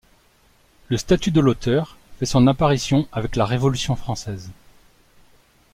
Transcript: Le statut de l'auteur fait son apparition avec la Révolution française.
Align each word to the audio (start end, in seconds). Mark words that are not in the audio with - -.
Le 0.89 0.97
statut 0.97 1.29
de 1.29 1.39
l'auteur 1.39 1.95
fait 2.17 2.25
son 2.25 2.47
apparition 2.47 3.07
avec 3.11 3.35
la 3.35 3.45
Révolution 3.45 3.95
française. 3.95 4.49